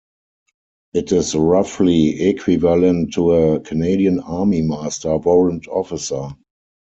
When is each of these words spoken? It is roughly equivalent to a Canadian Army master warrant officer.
It 0.95 1.11
is 1.11 1.35
roughly 1.35 2.21
equivalent 2.23 3.13
to 3.13 3.33
a 3.33 3.59
Canadian 3.59 4.19
Army 4.21 4.63
master 4.63 5.15
warrant 5.17 5.67
officer. 5.67 6.29